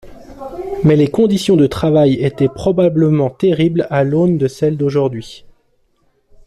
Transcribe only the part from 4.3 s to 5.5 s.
de celles d'aujourd'hui.